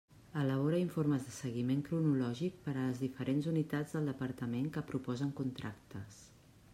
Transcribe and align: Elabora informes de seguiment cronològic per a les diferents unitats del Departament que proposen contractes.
Elabora 0.43 0.77
informes 0.83 1.25
de 1.27 1.33
seguiment 1.33 1.83
cronològic 1.89 2.57
per 2.67 2.73
a 2.73 2.85
les 2.87 3.03
diferents 3.03 3.49
unitats 3.53 3.93
del 3.99 4.09
Departament 4.13 4.73
que 4.79 4.87
proposen 4.93 5.35
contractes. 5.43 6.19